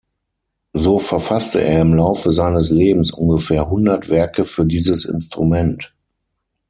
So 0.73 0.97
verfasste 0.97 1.61
er 1.61 1.81
im 1.83 1.93
Laufe 1.93 2.31
seines 2.31 2.71
Lebens 2.71 3.11
ungefähr 3.11 3.69
hundert 3.69 4.09
Werke 4.09 4.45
für 4.45 4.65
dieses 4.65 5.05
Instrument. 5.05 5.93